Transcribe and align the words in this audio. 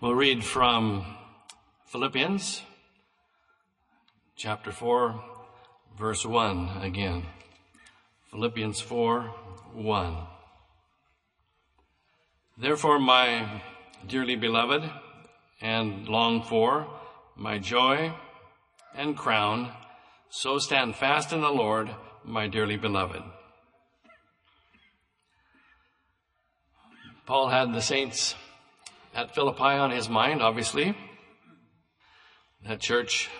We'll 0.00 0.16
read 0.16 0.44
from 0.44 1.06
Philippians 1.86 2.62
chapter 4.36 4.72
4, 4.72 5.22
verse 5.96 6.26
1 6.26 6.82
again. 6.82 7.22
Philippians 8.30 8.80
4, 8.80 9.22
1. 9.72 10.16
Therefore, 12.58 12.98
my 12.98 13.62
dearly 14.06 14.34
beloved 14.34 14.82
and 15.60 16.08
longed 16.08 16.46
for, 16.46 16.88
my 17.36 17.58
joy 17.58 18.12
and 18.96 19.16
crown, 19.16 19.72
so 20.28 20.58
stand 20.58 20.96
fast 20.96 21.32
in 21.32 21.40
the 21.40 21.50
Lord, 21.50 21.88
my 22.24 22.48
dearly 22.48 22.76
beloved. 22.76 23.22
Paul 27.26 27.48
had 27.48 27.72
the 27.72 27.80
saints 27.80 28.34
at 29.14 29.34
Philippi 29.34 29.62
on 29.62 29.90
his 29.90 30.08
mind, 30.08 30.42
obviously. 30.42 30.96
That 32.66 32.80
church 32.80 33.30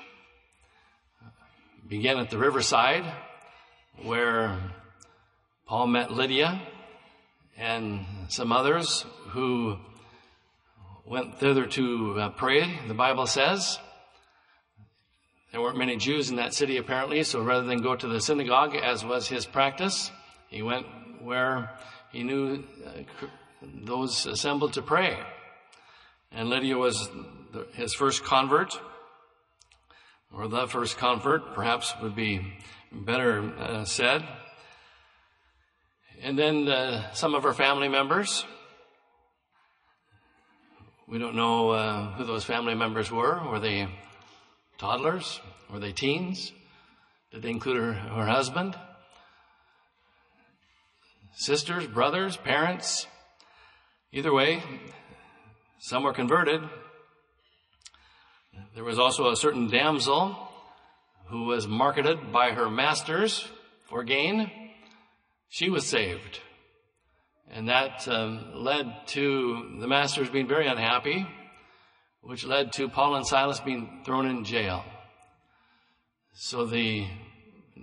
began 1.88 2.18
at 2.18 2.30
the 2.30 2.38
riverside 2.38 3.04
where 4.02 4.58
Paul 5.66 5.88
met 5.88 6.12
Lydia 6.12 6.62
and 7.56 8.04
some 8.28 8.52
others 8.52 9.04
who 9.30 9.76
went 11.04 11.38
thither 11.38 11.66
to 11.66 12.20
uh, 12.20 12.28
pray, 12.30 12.80
the 12.86 12.94
Bible 12.94 13.26
says. 13.26 13.78
There 15.52 15.60
weren't 15.60 15.78
many 15.78 15.96
Jews 15.96 16.30
in 16.30 16.36
that 16.36 16.54
city 16.54 16.78
apparently, 16.78 17.22
so 17.22 17.42
rather 17.42 17.66
than 17.66 17.82
go 17.82 17.94
to 17.94 18.08
the 18.08 18.20
synagogue, 18.20 18.74
as 18.74 19.04
was 19.04 19.28
his 19.28 19.46
practice, 19.46 20.10
he 20.48 20.62
went 20.62 20.86
where 21.22 21.70
he 22.12 22.22
knew 22.22 22.64
uh, 22.86 23.26
those 23.62 24.26
assembled 24.26 24.74
to 24.74 24.82
pray. 24.82 25.18
And 26.32 26.48
Lydia 26.48 26.76
was 26.76 27.08
the, 27.52 27.66
his 27.74 27.94
first 27.94 28.24
convert, 28.24 28.78
or 30.32 30.48
the 30.48 30.66
first 30.66 30.98
convert, 30.98 31.54
perhaps 31.54 31.94
would 32.02 32.16
be 32.16 32.40
better 32.92 33.52
uh, 33.58 33.84
said. 33.84 34.26
And 36.22 36.38
then 36.38 36.68
uh, 36.68 37.12
some 37.12 37.34
of 37.34 37.42
her 37.42 37.52
family 37.52 37.88
members. 37.88 38.44
We 41.06 41.18
don't 41.18 41.36
know 41.36 41.70
uh, 41.70 42.12
who 42.12 42.24
those 42.24 42.44
family 42.44 42.74
members 42.74 43.10
were. 43.10 43.40
Were 43.50 43.60
they 43.60 43.86
toddlers? 44.78 45.40
Were 45.70 45.78
they 45.78 45.92
teens? 45.92 46.52
Did 47.30 47.42
they 47.42 47.50
include 47.50 47.76
her, 47.76 47.92
her 47.92 48.26
husband? 48.26 48.76
Sisters, 51.36 51.86
brothers, 51.86 52.36
parents? 52.36 53.06
Either 54.12 54.32
way, 54.32 54.62
some 55.84 56.02
were 56.02 56.14
converted. 56.14 56.62
There 58.74 58.84
was 58.84 58.98
also 58.98 59.28
a 59.28 59.36
certain 59.36 59.68
damsel 59.68 60.34
who 61.26 61.44
was 61.44 61.68
marketed 61.68 62.32
by 62.32 62.52
her 62.52 62.70
masters 62.70 63.46
for 63.90 64.02
gain. 64.02 64.50
She 65.50 65.68
was 65.68 65.86
saved. 65.86 66.40
And 67.50 67.68
that 67.68 68.08
um, 68.08 68.52
led 68.54 69.06
to 69.08 69.76
the 69.78 69.86
masters 69.86 70.30
being 70.30 70.48
very 70.48 70.66
unhappy, 70.66 71.26
which 72.22 72.46
led 72.46 72.72
to 72.72 72.88
Paul 72.88 73.16
and 73.16 73.26
Silas 73.26 73.60
being 73.60 74.00
thrown 74.06 74.24
in 74.24 74.44
jail. 74.44 74.82
So 76.32 76.64
the 76.64 77.06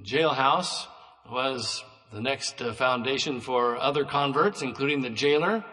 jailhouse 0.03 0.87
was 1.31 1.83
the 2.11 2.21
next 2.21 2.63
uh, 2.63 2.73
foundation 2.73 3.41
for 3.41 3.77
other 3.77 4.05
converts, 4.05 4.63
including 4.63 5.01
the 5.01 5.11
jailer 5.11 5.63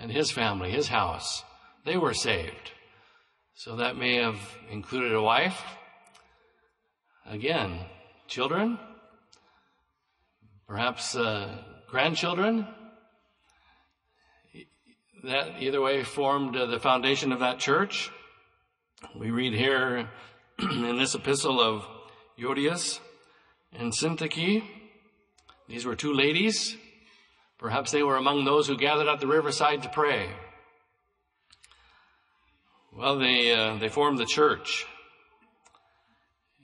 and 0.00 0.10
his 0.10 0.30
family, 0.30 0.70
his 0.70 0.88
house. 0.88 1.42
They 1.84 1.96
were 1.96 2.14
saved. 2.14 2.72
So 3.54 3.76
that 3.76 3.96
may 3.96 4.16
have 4.16 4.38
included 4.70 5.14
a 5.14 5.22
wife. 5.22 5.62
Again, 7.26 7.78
children, 8.26 8.78
perhaps 10.66 11.16
uh, 11.16 11.56
grandchildren. 11.88 12.66
That 15.22 15.62
either 15.62 15.80
way 15.80 16.02
formed 16.02 16.56
uh, 16.56 16.66
the 16.66 16.78
foundation 16.78 17.32
of 17.32 17.40
that 17.40 17.58
church. 17.58 18.10
We 19.18 19.30
read 19.30 19.54
here 19.54 20.08
in 20.58 20.98
this 20.98 21.14
epistle 21.14 21.60
of 21.60 21.86
Euodias 22.38 23.00
and 23.72 23.92
Syntyche. 23.92 24.62
These 25.68 25.86
were 25.86 25.96
two 25.96 26.12
ladies 26.12 26.76
Perhaps 27.64 27.92
they 27.92 28.02
were 28.02 28.18
among 28.18 28.44
those 28.44 28.68
who 28.68 28.76
gathered 28.76 29.08
at 29.08 29.20
the 29.20 29.26
riverside 29.26 29.84
to 29.84 29.88
pray. 29.88 30.28
Well, 32.94 33.18
they, 33.18 33.54
uh, 33.54 33.78
they 33.78 33.88
formed 33.88 34.18
the 34.18 34.26
church. 34.26 34.84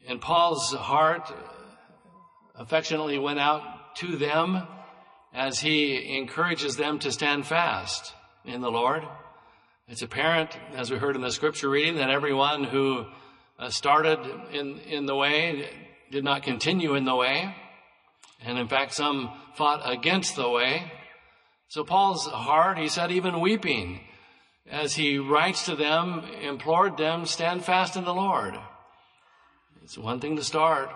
And 0.06 0.20
Paul's 0.20 0.74
heart 0.74 1.32
affectionately 2.54 3.18
went 3.18 3.38
out 3.38 3.96
to 3.96 4.18
them 4.18 4.68
as 5.32 5.58
he 5.58 6.18
encourages 6.18 6.76
them 6.76 6.98
to 6.98 7.10
stand 7.10 7.46
fast 7.46 8.12
in 8.44 8.60
the 8.60 8.70
Lord. 8.70 9.02
It's 9.88 10.02
apparent, 10.02 10.54
as 10.74 10.90
we 10.90 10.98
heard 10.98 11.16
in 11.16 11.22
the 11.22 11.30
scripture 11.30 11.70
reading, 11.70 11.96
that 11.96 12.10
everyone 12.10 12.62
who 12.62 13.06
uh, 13.58 13.70
started 13.70 14.18
in, 14.52 14.78
in 14.80 15.06
the 15.06 15.16
way 15.16 15.66
did 16.10 16.24
not 16.24 16.42
continue 16.42 16.94
in 16.94 17.06
the 17.06 17.16
way. 17.16 17.56
And 18.44 18.58
in 18.58 18.68
fact, 18.68 18.92
some 18.92 19.30
fought 19.54 19.82
against 19.84 20.36
the 20.36 20.48
way. 20.48 20.92
So 21.68 21.84
Paul's 21.84 22.26
heart, 22.26 22.78
he 22.78 22.88
said, 22.88 23.12
even 23.12 23.40
weeping, 23.40 24.00
as 24.68 24.94
he 24.94 25.18
writes 25.18 25.64
to 25.66 25.76
them, 25.76 26.24
implored 26.42 26.96
them, 26.96 27.26
stand 27.26 27.64
fast 27.64 27.96
in 27.96 28.04
the 28.04 28.14
Lord. 28.14 28.58
It's 29.82 29.98
one 29.98 30.20
thing 30.20 30.36
to 30.36 30.44
start, 30.44 30.90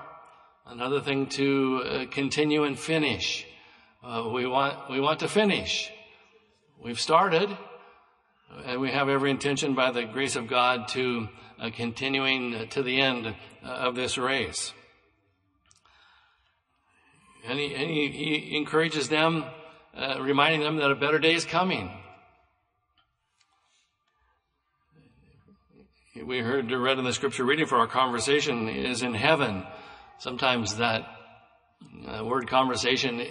another 0.67 1.01
thing 1.01 1.27
to 1.31 1.83
uh, 1.85 2.07
continue 2.11 2.65
and 2.65 2.79
finish. 2.79 3.47
Uh, 4.03 4.29
we 4.33 4.47
want, 4.47 4.91
we 4.91 5.01
want 5.01 5.21
to 5.21 5.29
finish. 5.29 5.91
We've 6.83 7.01
started, 7.01 7.57
and 8.65 8.81
we 8.81 8.91
have 8.91 9.09
every 9.09 9.31
intention 9.31 9.75
by 9.75 9.91
the 9.91 10.05
grace 10.05 10.37
of 10.37 10.47
God 10.47 10.89
to 10.89 11.29
uh, 11.59 11.71
continuing 11.71 12.69
to 12.69 12.83
the 12.83 13.01
end 13.01 13.35
uh, 13.65 13.67
of 13.67 13.95
this 13.95 14.19
race. 14.19 14.73
And 17.47 17.59
he, 17.59 17.75
and 17.75 17.91
he, 17.91 18.09
he 18.09 18.57
encourages 18.57 19.09
them, 19.09 19.45
uh, 19.95 20.21
reminding 20.21 20.61
them 20.61 20.77
that 20.77 20.91
a 20.91 20.95
better 20.95 21.19
day 21.19 21.35
is 21.35 21.45
coming. 21.45 21.91
We 26.25 26.39
heard 26.39 26.71
read 26.71 26.99
in 26.99 27.05
the 27.05 27.13
scripture 27.13 27.45
reading 27.45 27.67
for 27.67 27.77
our 27.77 27.87
conversation 27.87 28.69
is 28.69 29.03
in 29.03 29.15
heaven. 29.15 29.65
Sometimes 30.19 30.77
that 30.77 31.07
uh, 32.07 32.25
word 32.25 32.49
conversation 32.49 33.21
uh, 33.21 33.25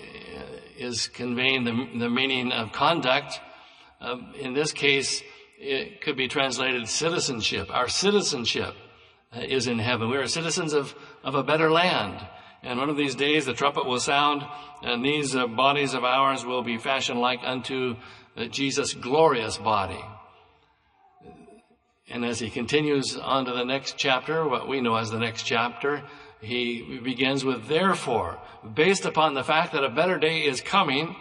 is 0.78 1.07
conveying 1.07 1.63
the, 1.63 1.72
the 1.97 2.09
meaning 2.09 2.51
of 2.51 2.72
conduct. 2.72 3.40
Uh, 4.00 4.18
in 4.40 4.53
this 4.53 4.74
case, 4.74 5.24
it 5.57 6.01
could 6.01 6.18
be 6.18 6.28
translated 6.28 6.88
citizenship. 6.88 7.69
Our 7.72 7.88
citizenship 7.88 8.75
uh, 9.35 9.40
is 9.40 9.68
in 9.68 9.80
heaven. 9.80 10.09
We 10.09 10.18
are 10.18 10.28
citizens 10.28 10.74
of, 10.74 10.94
of 11.24 11.35
a 11.35 11.44
better 11.44 11.72
land. 11.72 12.19
And 12.63 12.79
one 12.79 12.90
of 12.90 12.97
these 12.97 13.16
days 13.16 13.46
the 13.46 13.53
trumpet 13.53 13.85
will 13.85 14.00
sound, 14.00 14.44
and 14.81 15.03
these 15.03 15.35
uh, 15.35 15.47
bodies 15.47 15.94
of 15.94 16.03
ours 16.03 16.46
will 16.46 16.63
be 16.63 16.78
fashioned 16.78 17.19
like 17.19 17.41
unto 17.44 17.97
uh, 18.38 18.46
Jesus' 18.46 18.94
glorious 18.94 19.57
body. 19.57 20.03
And 22.09 22.25
as 22.25 22.40
he 22.40 22.50
continues 22.50 23.18
on 23.18 23.46
to 23.46 23.53
the 23.53 23.66
next 23.66 23.97
chapter, 23.97 24.47
what 24.47 24.68
we 24.68 24.81
know 24.81 24.96
as 24.96 25.09
the 25.09 25.19
next 25.19 25.44
chapter, 25.44 26.03
he 26.41 27.00
begins 27.03 27.44
with 27.44 27.68
therefore, 27.68 28.40
based 28.74 29.06
upon 29.06 29.34
the 29.34 29.44
fact 29.44 29.74
that 29.74 29.84
a 29.84 29.90
better 29.90 30.18
day 30.18 30.45
is 30.45 30.62
coming, 30.62 31.16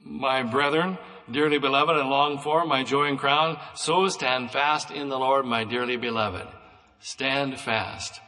my 0.00 0.42
brethren, 0.42 0.98
dearly 1.30 1.58
beloved 1.58 1.96
and 1.96 2.08
longed 2.08 2.42
for, 2.42 2.64
my 2.64 2.82
joy 2.82 3.06
and 3.06 3.18
crown, 3.18 3.58
so 3.74 4.08
stand 4.08 4.50
fast 4.50 4.90
in 4.90 5.08
the 5.08 5.18
Lord, 5.18 5.44
my 5.44 5.64
dearly 5.64 5.96
beloved. 5.96 6.46
Stand 7.00 7.58
fast. 7.58 8.20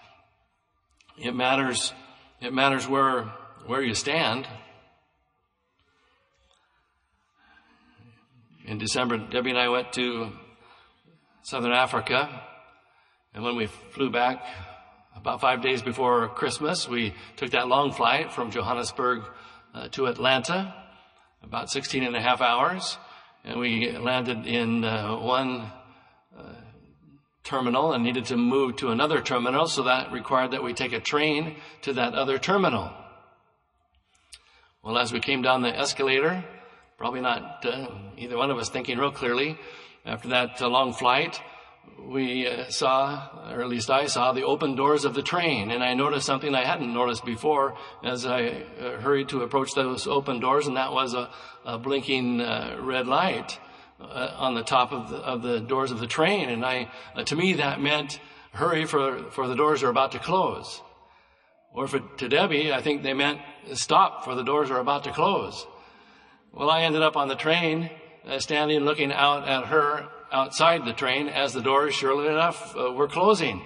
It 1.17 1.35
matters, 1.35 1.93
it 2.41 2.53
matters 2.53 2.89
where, 2.89 3.23
where 3.67 3.81
you 3.81 3.95
stand. 3.95 4.49
In 8.67 8.79
December, 8.79 9.19
Debbie 9.19 9.51
and 9.51 9.59
I 9.59 9.69
went 9.69 9.93
to 9.93 10.33
Southern 11.43 11.71
Africa. 11.71 12.43
And 13.33 13.45
when 13.45 13.55
we 13.55 13.67
flew 13.67 14.11
back 14.11 14.45
about 15.15 15.41
five 15.41 15.63
days 15.63 15.83
before 15.83 16.29
Christmas, 16.31 16.89
we 16.89 17.15
took 17.37 17.51
that 17.51 17.69
long 17.69 17.93
flight 17.93 18.33
from 18.33 18.51
Johannesburg 18.51 19.23
uh, 19.73 19.89
to 19.89 20.07
Atlanta, 20.07 20.75
about 21.45 21.71
16 21.71 22.03
and 22.03 22.17
a 22.17 22.21
half 22.21 22.41
hours. 22.41 22.99
And 23.45 23.61
we 23.61 23.97
landed 23.99 24.47
in 24.49 24.85
uh, 24.85 25.17
one 25.17 25.71
terminal 27.45 27.93
and 27.93 28.03
needed 28.03 28.25
to 28.27 28.37
move 28.37 28.77
to 28.77 28.91
another 28.91 29.21
terminal, 29.21 29.67
so 29.67 29.85
that 29.85 30.11
required 30.11 30.51
that 30.53 30.65
we 30.65 30.73
take 30.73 30.93
a 30.93 31.01
train 31.01 31.57
to 31.83 31.93
that 31.93 32.15
other 32.15 32.39
terminal. 32.39 32.91
Well, 34.83 34.99
as 34.99 35.13
we 35.13 35.21
came 35.21 35.43
down 35.43 35.63
the 35.63 35.79
escalator, 35.79 36.45
probably 36.99 37.21
not 37.21 37.65
uh, 37.65 37.89
either 38.17 38.37
one 38.37 38.51
of 38.51 38.59
us 38.59 38.71
thinking 38.71 38.99
real 38.99 39.13
clearly. 39.13 39.59
After 40.07 40.29
that 40.29 40.61
uh, 40.61 40.69
long 40.69 40.93
flight, 40.93 41.41
we 42.07 42.47
uh, 42.47 42.69
saw, 42.69 43.29
or 43.51 43.61
at 43.63 43.69
least 43.69 43.91
I 43.91 44.07
saw, 44.07 44.33
the 44.33 44.45
open 44.45 44.75
doors 44.75 45.05
of 45.05 45.15
the 45.15 45.23
train, 45.23 45.71
and 45.71 45.83
I 45.83 45.95
noticed 45.95 46.27
something 46.27 46.55
I 46.55 46.65
hadn't 46.65 46.93
noticed 46.93 47.25
before 47.25 47.77
as 48.03 48.27
I 48.27 48.65
uh, 48.81 49.01
hurried 49.01 49.29
to 49.31 49.43
approach 49.43 49.75
those 49.75 50.07
open 50.07 50.41
doors, 50.41 50.67
and 50.67 50.77
that 50.77 50.93
was 50.93 51.15
a, 51.15 51.31
a 51.65 51.79
blinking 51.79 52.41
uh, 52.41 52.79
red 52.81 53.07
light 53.07 53.59
uh, 54.01 54.35
on 54.37 54.55
the 54.55 54.63
top 54.63 54.93
of 54.93 55.11
the, 55.11 55.17
of 55.17 55.43
the, 55.43 55.61
doors 55.61 55.91
of 55.91 56.01
the 56.01 56.07
train. 56.07 56.49
And 56.49 56.65
I, 56.65 56.91
uh, 57.15 57.25
to 57.25 57.37
me, 57.37 57.55
that 57.55 57.81
meant 57.81 58.21
hurry 58.53 58.85
for 58.87 59.31
for 59.31 59.49
the 59.49 59.57
doors 59.57 59.83
are 59.83 59.89
about 59.89 60.13
to 60.13 60.19
close. 60.19 60.81
Or 61.73 61.89
for 61.89 62.01
to 62.19 62.29
Debbie, 62.29 62.73
I 62.73 62.81
think 62.81 63.03
they 63.03 63.15
meant 63.15 63.41
stop 63.75 64.25
for 64.25 64.35
the 64.35 64.45
doors 64.45 64.71
are 64.71 64.79
about 64.79 65.05
to 65.05 65.13
close. 65.13 65.67
Well, 66.53 66.71
I 66.71 66.83
ended 66.83 67.03
up 67.03 67.17
on 67.17 67.27
the 67.27 67.35
train, 67.35 67.91
uh, 68.27 68.39
standing 68.39 68.81
looking 68.81 69.13
out 69.13 69.49
at 69.49 69.67
her 69.67 70.09
outside 70.31 70.85
the 70.85 70.93
train 70.93 71.29
as 71.29 71.53
the 71.53 71.61
doors, 71.61 71.95
surely 71.95 72.29
enough, 72.29 72.77
uh, 72.77 72.93
were 72.93 73.09
closing. 73.09 73.63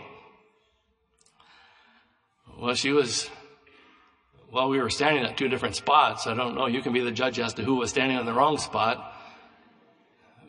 Well, 2.59 2.75
she 2.75 2.91
was, 2.91 3.31
well, 4.53 4.69
we 4.69 4.81
were 4.81 4.91
standing 4.91 5.25
at 5.25 5.37
two 5.37 5.49
different 5.49 5.77
spots. 5.77 6.27
I 6.27 6.35
don't 6.35 6.55
know. 6.55 6.67
You 6.67 6.83
can 6.83 6.93
be 6.93 7.01
the 7.01 7.13
judge 7.13 7.39
as 7.39 7.55
to 7.55 7.63
who 7.63 7.77
was 7.77 7.91
standing 7.91 8.17
on 8.17 8.27
the 8.27 8.33
wrong 8.33 8.59
spot. 8.59 9.15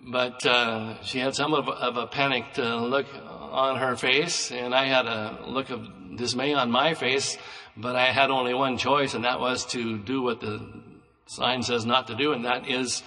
But 0.07 0.46
uh, 0.46 1.01
she 1.04 1.19
had 1.19 1.36
some 1.36 1.54
of, 1.54 1.68
of 1.69 1.98
a 1.98 2.07
panicked 2.07 2.57
uh, 2.57 2.78
look 2.78 3.07
on 3.16 3.78
her 3.78 3.96
face, 3.96 4.51
and 4.51 4.74
I 4.74 4.86
had 4.86 5.06
a 5.06 5.46
look 5.48 5.69
of 5.69 6.18
dismay 6.18 6.54
on 6.54 6.72
my 6.72 6.94
face. 6.94 7.38
But 7.75 7.96
I 7.96 8.12
had 8.12 8.30
only 8.30 8.54
one 8.54 8.78
choice, 8.78 9.13
and 9.13 9.24
that 9.24 9.40
was 9.40 9.66
to 9.68 9.98
do 9.98 10.22
what 10.22 10.42
the 10.42 10.81
sign 11.28 11.62
says 11.63 11.86
not 11.86 12.07
to 12.07 12.16
do, 12.16 12.34
and 12.34 12.46
that 12.46 12.68
is 12.68 13.04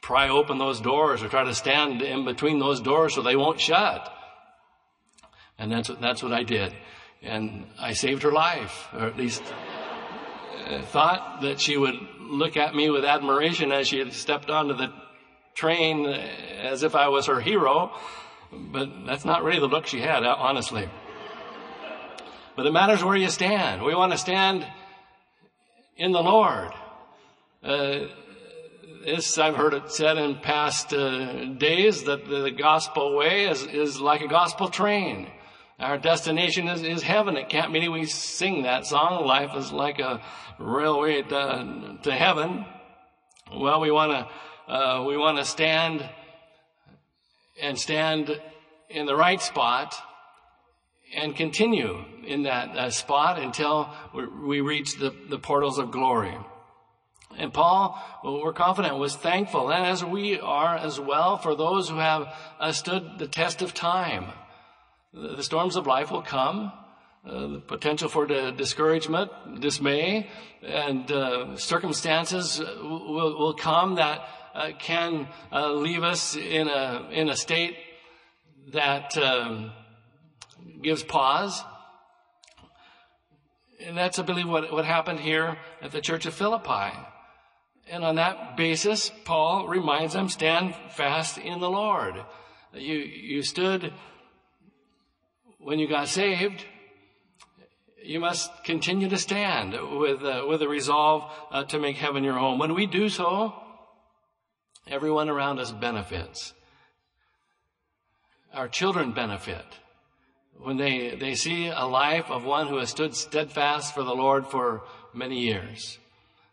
pry 0.00 0.28
open 0.28 0.58
those 0.58 0.80
doors 0.80 1.22
or 1.22 1.28
try 1.28 1.44
to 1.44 1.54
stand 1.54 2.00
in 2.00 2.24
between 2.24 2.58
those 2.58 2.80
doors 2.80 3.14
so 3.14 3.22
they 3.22 3.36
won't 3.36 3.60
shut. 3.60 4.10
And 5.58 5.70
that's 5.70 5.88
what, 5.88 6.00
that's 6.00 6.22
what 6.22 6.32
I 6.32 6.42
did. 6.42 6.74
And 7.22 7.66
I 7.78 7.92
saved 7.92 8.22
her 8.22 8.32
life, 8.32 8.88
or 8.94 9.06
at 9.06 9.16
least 9.16 9.42
uh, 10.66 10.80
thought 10.82 11.42
that 11.42 11.60
she 11.60 11.76
would 11.76 11.96
look 12.20 12.56
at 12.56 12.74
me 12.74 12.88
with 12.88 13.04
admiration 13.04 13.72
as 13.72 13.88
she 13.88 13.98
had 13.98 14.12
stepped 14.14 14.48
onto 14.48 14.74
the 14.74 14.90
train 15.60 16.06
as 16.06 16.82
if 16.82 16.94
I 16.94 17.08
was 17.08 17.26
her 17.26 17.40
hero. 17.40 17.92
But 18.50 19.06
that's 19.06 19.24
not 19.24 19.44
really 19.44 19.60
the 19.60 19.68
look 19.68 19.86
she 19.86 20.00
had, 20.00 20.24
uh, 20.24 20.34
honestly. 20.38 20.88
But 22.56 22.66
it 22.66 22.72
matters 22.72 23.04
where 23.04 23.16
you 23.16 23.28
stand. 23.28 23.82
We 23.82 23.94
want 23.94 24.12
to 24.12 24.18
stand 24.18 24.66
in 25.96 26.12
the 26.12 26.22
Lord. 26.22 26.72
Uh, 27.62 28.06
this, 29.04 29.38
I've 29.38 29.54
heard 29.54 29.74
it 29.74 29.90
said 29.90 30.16
in 30.18 30.36
past 30.36 30.92
uh, 30.92 31.44
days 31.44 32.04
that 32.04 32.26
the 32.26 32.50
gospel 32.50 33.16
way 33.16 33.46
is, 33.48 33.62
is 33.62 34.00
like 34.00 34.22
a 34.22 34.28
gospel 34.28 34.68
train. 34.68 35.28
Our 35.78 35.98
destination 35.98 36.68
is, 36.68 36.82
is 36.82 37.02
heaven. 37.02 37.36
It 37.36 37.48
can't 37.48 37.70
mean 37.70 37.92
we 37.92 38.06
sing 38.06 38.64
that 38.64 38.86
song. 38.86 39.26
Life 39.26 39.52
is 39.56 39.72
like 39.72 39.98
a 39.98 40.20
railway 40.58 41.22
to, 41.22 41.98
to 42.02 42.12
heaven. 42.12 42.66
Well, 43.54 43.80
we 43.80 43.90
want 43.90 44.12
to, 44.12 44.28
uh, 44.70 45.04
we 45.04 45.16
want 45.16 45.36
to 45.36 45.44
stand 45.44 46.08
and 47.60 47.76
stand 47.76 48.40
in 48.88 49.04
the 49.04 49.16
right 49.16 49.42
spot 49.42 49.96
and 51.12 51.34
continue 51.34 52.04
in 52.24 52.44
that 52.44 52.76
uh, 52.76 52.90
spot 52.90 53.40
until 53.40 53.92
we 54.44 54.60
reach 54.60 54.96
the, 54.96 55.12
the 55.28 55.38
portals 55.38 55.78
of 55.78 55.90
glory. 55.90 56.36
And 57.36 57.52
Paul, 57.52 58.00
we're 58.22 58.52
confident, 58.52 58.96
was 58.96 59.16
thankful, 59.16 59.72
and 59.72 59.86
as 59.86 60.04
we 60.04 60.38
are 60.38 60.76
as 60.76 61.00
well 61.00 61.36
for 61.36 61.56
those 61.56 61.88
who 61.88 61.96
have 61.96 62.32
uh, 62.60 62.70
stood 62.70 63.18
the 63.18 63.26
test 63.26 63.62
of 63.62 63.74
time. 63.74 64.26
The 65.12 65.42
storms 65.42 65.74
of 65.74 65.88
life 65.88 66.12
will 66.12 66.22
come, 66.22 66.72
uh, 67.26 67.46
the 67.48 67.58
potential 67.60 68.08
for 68.08 68.26
discouragement, 68.52 69.32
dismay, 69.60 70.28
and 70.62 71.10
uh, 71.10 71.56
circumstances 71.56 72.60
will, 72.60 73.36
will, 73.36 73.54
come 73.54 73.96
that 73.96 74.20
uh, 74.20 74.26
can 74.78 75.28
uh, 75.52 75.72
leave 75.72 76.02
us 76.02 76.36
in 76.36 76.68
a 76.68 77.08
in 77.12 77.28
a 77.28 77.36
state 77.36 77.76
that 78.72 79.16
um, 79.18 79.72
gives 80.82 81.02
pause. 81.02 81.62
And 83.82 83.96
that's, 83.96 84.18
I 84.18 84.22
believe, 84.22 84.48
what, 84.48 84.70
what 84.72 84.84
happened 84.84 85.20
here 85.20 85.56
at 85.80 85.90
the 85.90 86.02
Church 86.02 86.26
of 86.26 86.34
Philippi. 86.34 86.94
And 87.90 88.04
on 88.04 88.16
that 88.16 88.56
basis, 88.56 89.10
Paul 89.24 89.68
reminds 89.68 90.12
them, 90.12 90.28
stand 90.28 90.74
fast 90.90 91.38
in 91.38 91.60
the 91.60 91.70
Lord. 91.70 92.14
You, 92.74 92.98
you 92.98 93.42
stood 93.42 93.92
when 95.58 95.78
you 95.78 95.88
got 95.88 96.08
saved. 96.08 96.66
You 98.02 98.20
must 98.20 98.50
continue 98.64 99.08
to 99.08 99.18
stand 99.18 99.72
with, 99.98 100.22
uh, 100.22 100.44
with 100.46 100.62
a 100.62 100.68
resolve 100.68 101.32
uh, 101.50 101.64
to 101.64 101.78
make 101.78 101.96
heaven 101.96 102.22
your 102.22 102.34
home. 102.34 102.58
When 102.58 102.74
we 102.74 102.86
do 102.86 103.08
so, 103.08 103.54
everyone 104.86 105.28
around 105.28 105.58
us 105.58 105.72
benefits. 105.72 106.54
Our 108.52 108.68
children 108.68 109.12
benefit 109.12 109.64
when 110.58 110.76
they, 110.76 111.14
they 111.14 111.34
see 111.34 111.68
a 111.68 111.84
life 111.84 112.30
of 112.30 112.44
one 112.44 112.66
who 112.66 112.78
has 112.78 112.90
stood 112.90 113.14
steadfast 113.14 113.94
for 113.94 114.02
the 114.02 114.14
Lord 114.14 114.46
for 114.46 114.82
many 115.14 115.40
years. 115.40 115.98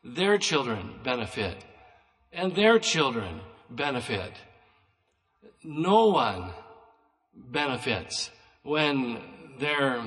Their 0.03 0.37
children 0.37 0.99
benefit. 1.03 1.63
And 2.31 2.55
their 2.55 2.79
children 2.79 3.41
benefit. 3.69 4.31
No 5.63 6.07
one 6.07 6.51
benefits 7.35 8.31
when 8.63 9.21
there, 9.59 10.03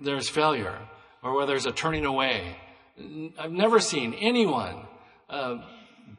there's 0.00 0.28
failure 0.28 0.78
or 1.22 1.34
where 1.34 1.46
there's 1.46 1.66
a 1.66 1.72
turning 1.72 2.04
away. 2.04 2.56
I've 3.38 3.52
never 3.52 3.80
seen 3.80 4.14
anyone 4.14 4.86
uh, 5.28 5.58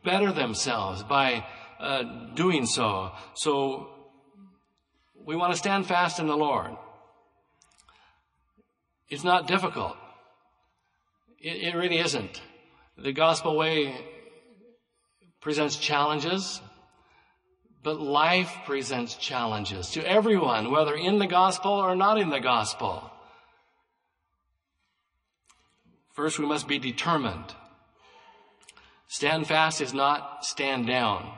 better 0.03 0.31
themselves 0.31 1.03
by 1.03 1.45
uh, 1.79 2.03
doing 2.35 2.65
so. 2.65 3.11
So 3.33 3.89
we 5.25 5.35
want 5.35 5.53
to 5.53 5.57
stand 5.57 5.85
fast 5.88 6.19
in 6.19 6.27
the 6.27 6.38
Lord. 6.38 6.71
It's 9.09 9.23
not 9.23 9.47
difficult. 9.47 9.97
It, 11.39 11.73
it 11.73 11.75
really 11.75 11.99
isn't. 11.99 12.41
The 12.97 13.13
gospel 13.13 13.57
way 13.57 13.95
presents 15.41 15.75
challenges, 15.75 16.61
but 17.83 17.99
life 17.99 18.53
presents 18.65 19.16
challenges 19.16 19.89
to 19.92 20.07
everyone, 20.07 20.71
whether 20.71 20.95
in 20.95 21.19
the 21.19 21.27
gospel 21.27 21.71
or 21.71 21.95
not 21.95 22.19
in 22.19 22.30
the 22.30 22.39
gospel. 22.39 23.11
First, 26.13 26.37
we 26.37 26.45
must 26.45 26.68
be 26.68 26.77
determined. 26.77 27.56
Stand 29.11 29.45
fast 29.45 29.81
is 29.81 29.94
not 29.94 30.45
stand 30.45 30.87
down. 30.87 31.33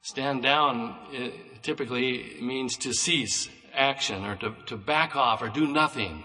Stand 0.00 0.42
down 0.42 0.96
eh, 1.14 1.32
typically 1.60 2.38
means 2.40 2.78
to 2.78 2.94
cease 2.94 3.50
action 3.74 4.24
or 4.24 4.36
to, 4.36 4.54
to 4.64 4.78
back 4.78 5.14
off 5.14 5.42
or 5.42 5.50
do 5.50 5.66
nothing. 5.66 6.24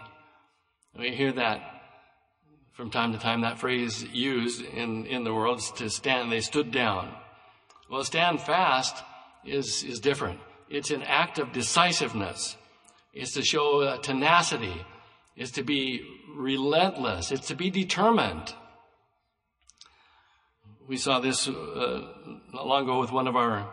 We 0.97 1.11
hear 1.11 1.33
that 1.33 1.59
from 2.71 2.91
time 2.91 3.11
to 3.11 3.19
time 3.19 3.41
that 3.41 3.59
phrase 3.59 4.03
used 4.05 4.61
in, 4.61 5.05
in 5.05 5.25
the 5.25 5.33
world 5.33 5.59
to 5.75 5.89
stand, 5.89 6.31
they 6.31 6.39
stood 6.39 6.71
down. 6.71 7.13
Well, 7.91 8.05
stand 8.05 8.39
fast 8.39 9.03
is, 9.43 9.83
is 9.83 9.99
different. 9.99 10.39
It's 10.69 10.91
an 10.91 11.03
act 11.03 11.39
of 11.39 11.51
decisiveness. 11.51 12.55
It's 13.13 13.33
to 13.33 13.43
show 13.43 13.97
tenacity. 13.97 14.85
It's 15.35 15.51
to 15.51 15.63
be 15.63 16.07
relentless. 16.33 17.33
It's 17.33 17.49
to 17.49 17.55
be 17.55 17.69
determined. 17.69 18.55
We 20.87 20.97
saw 20.97 21.19
this 21.19 21.47
uh, 21.47 22.01
long 22.53 22.83
ago 22.83 22.99
with 22.99 23.11
one 23.11 23.27
of 23.27 23.35
our 23.35 23.67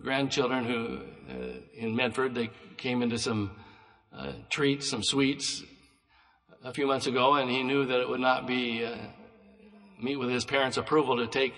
grandchildren 0.00 0.64
who, 0.64 1.00
uh, 1.30 1.60
in 1.74 1.94
Medford, 1.94 2.34
they 2.34 2.48
came 2.78 3.02
into 3.02 3.18
some 3.18 3.50
uh, 4.16 4.32
treats, 4.48 4.88
some 4.88 5.02
sweets, 5.02 5.62
a 6.64 6.72
few 6.72 6.86
months 6.86 7.06
ago, 7.06 7.34
and 7.34 7.50
he 7.50 7.62
knew 7.62 7.84
that 7.84 8.00
it 8.00 8.08
would 8.08 8.20
not 8.20 8.46
be 8.46 8.82
uh, 8.82 8.96
meet 10.00 10.16
with 10.16 10.30
his 10.30 10.46
parents' 10.46 10.78
approval 10.78 11.18
to 11.18 11.26
take 11.26 11.52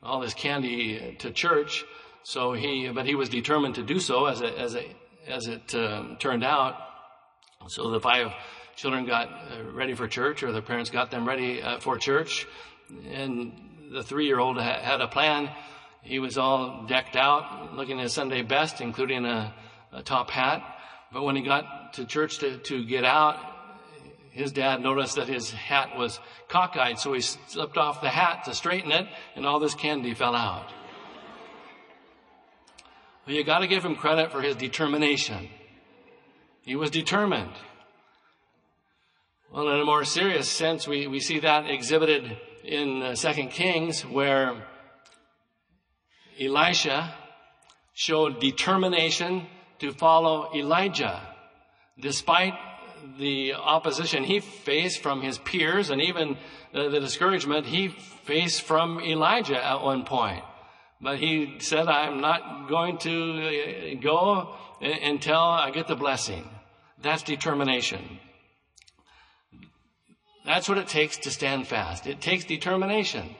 all 0.00 0.20
this 0.20 0.32
candy 0.32 1.16
to 1.18 1.32
church. 1.32 1.84
So 2.22 2.52
he, 2.52 2.88
but 2.88 3.04
he 3.04 3.16
was 3.16 3.28
determined 3.28 3.74
to 3.76 3.82
do 3.82 3.98
so, 3.98 4.26
as 4.26 4.42
it, 4.42 4.54
as 4.54 4.76
it, 4.76 4.86
as 5.26 5.48
it 5.48 5.74
uh, 5.74 6.14
turned 6.20 6.44
out. 6.44 6.76
So 7.66 7.90
the 7.90 8.00
five 8.00 8.32
children 8.76 9.06
got 9.06 9.28
uh, 9.28 9.72
ready 9.72 9.94
for 9.94 10.06
church, 10.06 10.44
or 10.44 10.52
the 10.52 10.62
parents 10.62 10.90
got 10.90 11.10
them 11.10 11.26
ready 11.26 11.60
uh, 11.60 11.80
for 11.80 11.98
church, 11.98 12.46
and 13.10 13.52
the 13.92 14.02
three-year-old 14.02 14.56
ha- 14.56 14.80
had 14.80 15.00
a 15.00 15.08
plan. 15.08 15.50
He 16.02 16.18
was 16.18 16.38
all 16.38 16.84
decked 16.86 17.16
out, 17.16 17.74
looking 17.74 17.98
his 17.98 18.12
Sunday 18.12 18.42
best, 18.42 18.80
including 18.80 19.24
a, 19.24 19.54
a 19.92 20.02
top 20.02 20.30
hat. 20.30 20.62
But 21.12 21.22
when 21.22 21.36
he 21.36 21.42
got 21.42 21.94
to 21.94 22.04
church 22.04 22.38
to, 22.38 22.58
to 22.58 22.84
get 22.84 23.04
out, 23.04 23.38
his 24.30 24.52
dad 24.52 24.82
noticed 24.82 25.16
that 25.16 25.28
his 25.28 25.50
hat 25.50 25.96
was 25.96 26.20
cockeyed, 26.48 26.98
so 26.98 27.12
he 27.14 27.20
slipped 27.20 27.78
off 27.78 28.02
the 28.02 28.10
hat 28.10 28.44
to 28.44 28.54
straighten 28.54 28.92
it, 28.92 29.06
and 29.34 29.46
all 29.46 29.58
this 29.58 29.74
candy 29.74 30.14
fell 30.14 30.34
out. 30.34 30.68
Well, 33.26 33.34
you 33.34 33.44
gotta 33.44 33.66
give 33.66 33.84
him 33.84 33.96
credit 33.96 34.30
for 34.30 34.42
his 34.42 34.54
determination. 34.56 35.48
He 36.62 36.76
was 36.76 36.90
determined. 36.90 37.52
Well, 39.50 39.68
in 39.70 39.80
a 39.80 39.84
more 39.84 40.04
serious 40.04 40.50
sense, 40.50 40.86
we, 40.86 41.06
we 41.06 41.20
see 41.20 41.40
that 41.40 41.70
exhibited 41.70 42.36
in 42.66 43.02
uh, 43.02 43.14
2 43.14 43.46
Kings 43.46 44.02
where 44.02 44.66
Elisha 46.40 47.14
showed 47.94 48.40
determination 48.40 49.46
to 49.78 49.92
follow 49.92 50.50
Elijah 50.54 51.22
despite 51.98 52.54
the 53.18 53.54
opposition 53.54 54.24
he 54.24 54.40
faced 54.40 55.02
from 55.02 55.22
his 55.22 55.38
peers 55.38 55.90
and 55.90 56.02
even 56.02 56.36
the, 56.72 56.88
the 56.88 57.00
discouragement 57.00 57.66
he 57.66 57.88
faced 58.24 58.62
from 58.62 59.00
Elijah 59.00 59.64
at 59.64 59.82
one 59.82 60.04
point. 60.04 60.42
But 61.00 61.18
he 61.18 61.56
said, 61.60 61.88
I'm 61.88 62.20
not 62.20 62.68
going 62.68 62.98
to 62.98 63.96
uh, 63.96 64.00
go 64.02 64.54
until 64.80 65.38
I 65.38 65.70
get 65.70 65.86
the 65.86 65.94
blessing. 65.94 66.48
That's 67.00 67.22
determination. 67.22 68.18
That's 70.46 70.68
what 70.68 70.78
it 70.78 70.88
takes 70.88 71.18
to 71.18 71.30
stand 71.30 71.66
fast. 71.66 72.06
It 72.06 72.20
takes 72.20 72.44
determination. 72.44 73.34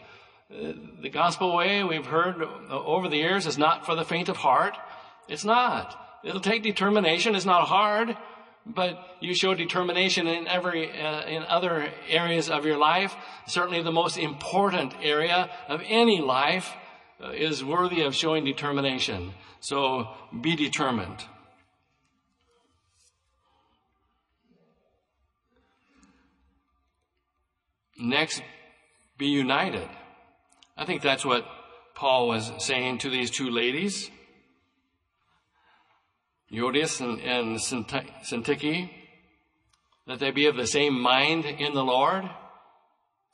Uh, 0.51 0.73
the 1.01 1.09
gospel 1.09 1.57
way 1.57 1.83
we've 1.83 2.07
heard 2.07 2.43
over 2.71 3.09
the 3.09 3.17
years 3.17 3.47
is 3.47 3.57
not 3.57 3.87
for 3.87 3.95
the 3.95 4.05
faint 4.05 4.29
of 4.29 4.37
heart. 4.37 4.77
It's 5.29 5.45
not. 5.45 6.21
It'll 6.25 6.41
take 6.41 6.63
determination. 6.63 7.35
It's 7.35 7.47
not 7.47 7.69
hard 7.69 8.17
but 8.67 8.99
you 9.21 9.35
show 9.35 9.55
determination 9.55 10.27
in 10.27 10.49
every 10.49 10.91
uh, 10.91 11.25
in 11.27 11.45
other 11.45 11.89
areas 12.09 12.51
of 12.51 12.67
your 12.67 12.77
life 12.77 13.15
certainly 13.47 13.83
the 13.83 13.93
most 13.93 14.19
important 14.19 14.93
area 15.03 15.49
of 15.69 15.81
any 15.87 16.21
life 16.21 16.73
uh, 17.23 17.31
is 17.31 17.65
worthy 17.65 18.03
of 18.03 18.15
showing 18.15 18.45
determination 18.45 19.33
so 19.61 20.09
be 20.41 20.57
determined 20.57 21.25
next 27.99 28.43
be 29.19 29.27
united 29.27 29.89
i 30.77 30.85
think 30.85 31.03
that's 31.03 31.25
what 31.25 31.45
paul 31.95 32.29
was 32.29 32.53
saying 32.59 32.99
to 32.99 33.11
these 33.11 33.31
two 33.31 33.51
ladies 33.51 34.11
Euodias 36.51 37.01
and, 37.01 37.21
and 37.21 37.59
Syntyche, 37.59 38.91
that 40.07 40.21
they 40.21 40.31
be 40.31 40.47
of 40.47 40.57
the 40.57 40.67
same 40.67 41.01
mind 41.01 41.45
in 41.45 41.75
the 41.75 41.85
Lord. 41.85 42.25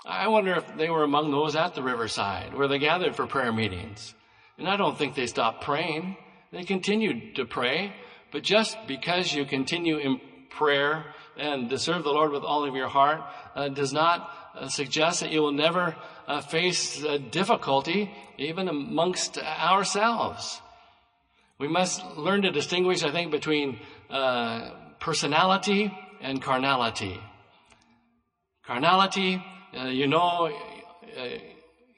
I 0.05 0.29
wonder 0.29 0.55
if 0.55 0.77
they 0.77 0.89
were 0.89 1.05
among 1.05 1.31
those 1.31 1.55
at 1.55 1.75
the 1.75 1.83
riverside 1.83 2.55
where 2.55 2.69
they 2.69 2.79
gathered 2.79 3.15
for 3.15 3.27
prayer 3.27 3.53
meetings. 3.53 4.15
And 4.59 4.69
I 4.69 4.77
don't 4.77 4.97
think 4.97 5.15
they 5.15 5.27
stopped 5.27 5.63
praying. 5.63 6.17
They 6.53 6.65
continued 6.65 7.37
to 7.37 7.45
pray. 7.45 7.95
But 8.33 8.43
just 8.43 8.77
because 8.87 9.33
you 9.33 9.45
continue 9.45 9.99
in 9.99 10.21
prayer 10.55 11.05
and 11.37 11.71
to 11.71 11.79
serve 11.79 12.05
the 12.05 12.11
Lord 12.13 12.33
with 12.33 12.43
all 12.43 12.65
of 12.65 12.75
your 12.75 12.89
heart 12.89 13.23
uh, 13.55 13.69
does 13.69 13.93
not 13.93 14.31
uh, 14.55 14.69
suggest 14.69 15.21
that 15.21 15.31
you 15.31 15.41
will 15.41 15.53
never 15.53 15.97
uh, 16.27 16.41
face 16.41 17.05
difficulty 17.31 18.11
even 18.39 18.69
amongst 18.69 19.39
ourselves. 19.39 20.61
We 21.59 21.69
must 21.69 22.05
learn 22.17 22.43
to 22.43 22.51
distinguish, 22.51 23.03
I 23.03 23.11
think, 23.13 23.31
between 23.31 23.79
uh, 24.11 24.71
personality 24.99 25.97
and 26.21 26.41
carnality. 26.43 27.21
Carnality, 28.67 29.43
uh, 29.77 29.85
you 29.87 30.07
know, 30.07 30.53
uh, 31.17 31.29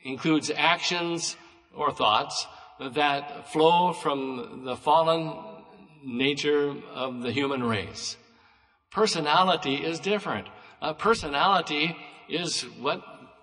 includes 0.02 0.50
actions 0.54 1.36
or 1.74 1.92
thoughts 1.92 2.46
that 2.78 3.52
flow 3.52 3.92
from 3.92 4.62
the 4.64 4.76
fallen 4.76 5.32
nature 6.04 6.74
of 6.94 7.22
the 7.22 7.32
human 7.32 7.62
race. 7.62 8.16
Personality 8.94 9.74
is 9.74 9.98
different. 9.98 10.46
Uh, 10.80 10.92
personality 10.94 11.96
is 12.28 12.62
what 12.80 13.02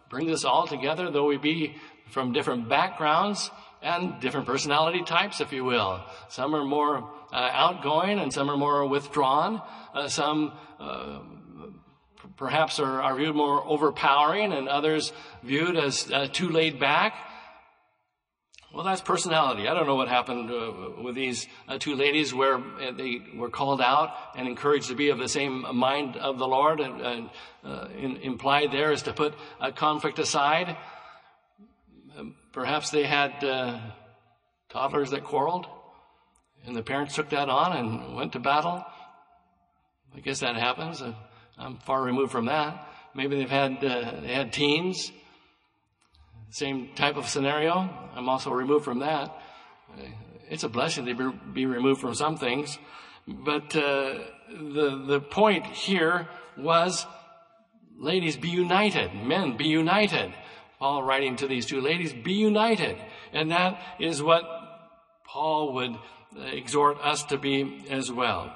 brings 0.10 0.32
us 0.32 0.46
all 0.46 0.66
together, 0.66 1.12
though 1.12 1.28
we 1.28 1.38
be 1.38 1.76
from 2.08 2.32
different 2.32 2.70
backgrounds, 2.70 3.52
and 3.82 4.20
different 4.22 4.46
personality 4.46 5.04
types, 5.04 5.42
if 5.42 5.52
you 5.52 5.64
will. 5.64 6.02
Some 6.30 6.56
are 6.56 6.64
more 6.64 7.10
uh, 7.34 7.50
outgoing 7.52 8.20
and 8.20 8.32
some 8.32 8.50
are 8.50 8.58
more 8.58 8.86
withdrawn. 8.88 9.62
Uh, 9.94 10.08
some 10.08 10.54
uh, 10.80 11.20
perhaps 12.38 12.80
are, 12.80 13.02
are, 13.02 13.16
viewed 13.16 13.36
more 13.36 13.66
overpowering 13.66 14.54
and 14.54 14.70
others 14.70 15.12
viewed 15.44 15.76
as 15.76 16.12
uh, 16.12 16.28
too 16.32 16.50
laid 16.50 16.80
back. 16.80 17.16
Well, 18.74 18.86
that's 18.86 19.02
personality. 19.02 19.68
I 19.68 19.74
don't 19.74 19.86
know 19.86 19.96
what 19.96 20.08
happened 20.08 20.50
uh, 20.50 21.02
with 21.04 21.14
these 21.14 21.46
uh, 21.68 21.78
two 21.78 21.96
ladies 21.96 22.34
where 22.34 22.64
they 22.96 23.22
were 23.36 23.50
called 23.50 23.82
out 23.82 24.16
and 24.38 24.48
encouraged 24.48 24.88
to 24.88 24.96
be 24.96 25.10
of 25.10 25.18
the 25.18 25.28
same 25.28 25.66
mind 25.76 26.16
of 26.16 26.40
the 26.40 26.48
Lord. 26.48 26.80
And, 26.80 27.30
in, 27.98 28.18
implied 28.18 28.72
there 28.72 28.94
is 28.94 29.04
to 29.04 29.14
put 29.14 29.34
a 29.60 29.74
conflict 29.74 30.20
aside. 30.20 30.78
Perhaps 32.54 32.90
they 32.90 33.04
had 33.04 33.44
uh, 33.44 33.80
toddlers 34.70 35.12
that 35.12 35.24
quarreled, 35.24 35.68
and 36.66 36.76
the 36.76 36.84
parents 36.84 37.16
took 37.16 37.30
that 37.30 37.50
on 37.50 37.78
and 37.78 38.16
went 38.16 38.34
to 38.34 38.40
battle. 38.40 38.84
I 40.16 40.20
guess 40.20 40.42
that 40.42 40.56
happens. 40.56 41.02
Uh, 41.02 41.14
I'm 41.58 41.78
far 41.78 42.02
removed 42.02 42.32
from 42.32 42.46
that. 42.46 42.88
Maybe 43.16 43.38
they've 43.38 43.50
had 43.50 43.84
uh, 43.84 44.20
they 44.22 44.34
had 44.34 44.52
teens. 44.52 45.12
Same 46.52 46.90
type 46.96 47.16
of 47.16 47.28
scenario. 47.28 47.90
I'm 48.14 48.28
also 48.28 48.52
removed 48.52 48.84
from 48.84 49.00
that. 49.00 49.36
It's 50.50 50.64
a 50.64 50.70
blessing 50.70 51.06
to 51.06 51.34
be 51.54 51.66
removed 51.66 52.02
from 52.02 52.14
some 52.14 52.36
things, 52.36 52.78
but 53.26 53.74
uh, 53.76 54.20
the 54.50 55.04
the 55.08 55.22
point 55.22 55.66
here 55.66 56.28
was, 56.58 57.06
ladies, 57.98 58.36
be 58.36 58.50
united. 58.50 59.14
Men, 59.16 59.56
be 59.56 59.68
united. 59.68 60.34
Paul 60.78 61.04
writing 61.04 61.38
to 61.38 61.48
these 61.48 61.66
two 61.66 61.80
ladies, 61.80 62.12
be 62.12 62.34
united. 62.34 62.98
And 63.32 63.52
that 63.52 63.80
is 64.00 64.22
what 64.22 64.44
Paul 65.26 65.74
would 65.76 65.96
exhort 66.52 66.98
us 67.02 67.24
to 67.26 67.38
be 67.38 67.86
as 67.90 68.12
well. 68.12 68.54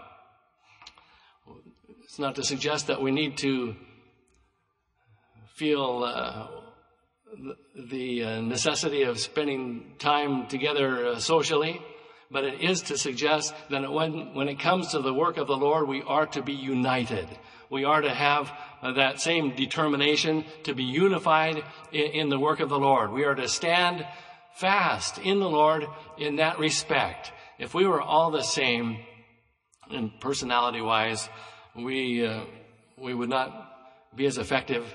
It's 2.04 2.20
not 2.20 2.36
to 2.36 2.44
suggest 2.44 2.88
that 2.88 3.02
we 3.02 3.12
need 3.12 3.38
to 3.38 3.76
feel 5.54 6.04
uh, 6.04 6.65
the 7.76 8.24
uh, 8.24 8.42
necessity 8.42 9.04
of 9.04 9.20
spending 9.20 9.94
time 10.00 10.48
together 10.48 11.06
uh, 11.06 11.20
socially, 11.20 11.82
but 12.32 12.44
it 12.44 12.62
is 12.62 12.82
to 12.84 12.98
suggest 12.98 13.54
that 13.70 13.92
when, 13.92 14.34
when 14.34 14.48
it 14.48 14.60
comes 14.60 14.90
to 14.90 15.02
the 15.02 15.14
work 15.14 15.38
of 15.38 15.48
the 15.48 15.58
Lord, 15.58 15.88
we 15.88 16.02
are 16.02 16.26
to 16.28 16.42
be 16.42 16.54
united. 16.54 17.28
We 17.70 17.84
are 17.84 18.02
to 18.02 18.14
have 18.14 18.52
uh, 18.82 18.94
that 18.94 19.20
same 19.20 19.56
determination 19.56 20.46
to 20.64 20.74
be 20.74 20.84
unified 20.84 21.64
in, 21.92 22.12
in 22.12 22.30
the 22.30 22.40
work 22.40 22.60
of 22.60 22.70
the 22.70 22.80
Lord. 22.80 23.12
We 23.12 23.26
are 23.26 23.36
to 23.36 23.48
stand 23.48 24.06
fast 24.56 25.18
in 25.18 25.40
the 25.40 25.50
Lord 25.50 25.86
in 26.18 26.38
that 26.38 26.60
respect. 26.60 27.32
If 27.60 27.74
we 27.74 27.86
were 27.86 28.02
all 28.02 28.32
the 28.32 28.44
same, 28.44 28.98
and 29.90 30.12
personality 30.20 30.82
wise, 30.82 31.30
we, 31.76 32.26
uh, 32.26 32.42
we 32.98 33.14
would 33.14 33.30
not 33.30 34.16
be 34.16 34.26
as 34.26 34.38
effective 34.38 34.86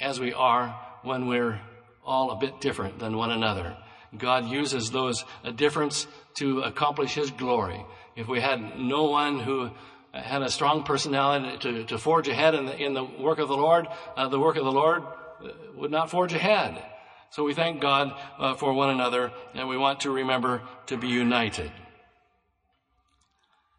as 0.00 0.20
we 0.20 0.32
are 0.32 0.78
when 1.02 1.26
we're 1.26 1.60
all 2.04 2.30
a 2.30 2.36
bit 2.36 2.60
different 2.60 2.98
than 2.98 3.16
one 3.16 3.30
another. 3.30 3.76
God 4.16 4.46
uses 4.46 4.90
those 4.90 5.24
uh, 5.44 5.50
difference 5.50 6.06
to 6.38 6.60
accomplish 6.60 7.14
His 7.14 7.30
glory. 7.30 7.84
If 8.16 8.26
we 8.26 8.40
had 8.40 8.78
no 8.78 9.04
one 9.04 9.40
who 9.40 9.70
had 10.12 10.42
a 10.42 10.50
strong 10.50 10.82
personality 10.82 11.58
to, 11.58 11.84
to 11.84 11.98
forge 11.98 12.28
ahead 12.28 12.54
in 12.54 12.66
the, 12.66 12.76
in 12.76 12.94
the 12.94 13.04
work 13.04 13.38
of 13.38 13.48
the 13.48 13.56
Lord, 13.56 13.86
uh, 14.16 14.28
the 14.28 14.40
work 14.40 14.56
of 14.56 14.64
the 14.64 14.72
Lord 14.72 15.02
uh, 15.02 15.48
would 15.76 15.90
not 15.90 16.10
forge 16.10 16.32
ahead. 16.32 16.82
So 17.30 17.44
we 17.44 17.52
thank 17.52 17.80
God 17.82 18.14
uh, 18.38 18.54
for 18.54 18.72
one 18.72 18.88
another, 18.88 19.32
and 19.54 19.68
we 19.68 19.76
want 19.76 20.00
to 20.00 20.10
remember 20.10 20.62
to 20.86 20.96
be 20.96 21.08
united. 21.08 21.70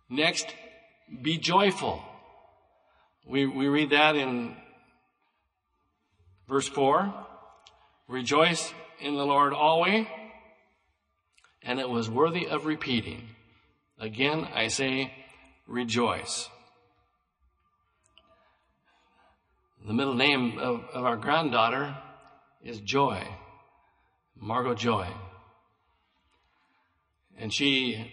Next, 0.07 0.53
be 1.21 1.37
joyful. 1.37 2.03
We, 3.27 3.47
we 3.47 3.67
read 3.67 3.89
that 3.89 4.15
in 4.15 4.55
verse 6.49 6.67
4. 6.67 7.13
Rejoice 8.07 8.73
in 8.99 9.15
the 9.15 9.25
Lord 9.25 9.53
always. 9.53 10.07
And 11.61 11.79
it 11.79 11.87
was 11.87 12.09
worthy 12.09 12.47
of 12.47 12.65
repeating. 12.65 13.29
Again, 13.99 14.47
I 14.53 14.67
say, 14.69 15.13
rejoice. 15.67 16.49
The 19.85 19.93
middle 19.93 20.15
name 20.15 20.57
of, 20.57 20.83
of 20.93 21.05
our 21.05 21.17
granddaughter 21.17 21.95
is 22.63 22.79
Joy, 22.79 23.25
Margot 24.35 24.73
Joy. 24.73 25.07
And 27.37 27.53
she 27.53 28.11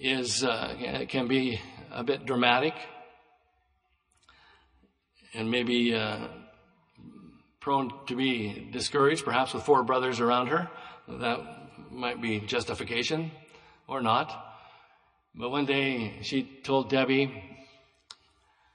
is, 0.00 0.44
uh, 0.44 1.04
can 1.08 1.26
be 1.28 1.60
a 1.90 2.04
bit 2.04 2.26
dramatic. 2.26 2.74
and 5.34 5.50
maybe 5.50 5.94
uh, 5.94 6.28
prone 7.64 7.90
to 8.06 8.14
be 8.14 8.68
discouraged, 8.70 9.24
perhaps 9.24 9.54
with 9.54 9.62
four 9.62 9.82
brothers 9.82 10.20
around 10.20 10.48
her. 10.48 10.68
That 11.08 11.40
might 11.90 12.20
be 12.20 12.40
justification 12.40 13.30
or 13.88 14.02
not. 14.02 14.28
But 15.34 15.48
one 15.48 15.64
day 15.64 16.18
she 16.20 16.42
told 16.62 16.90
Debbie, 16.90 17.42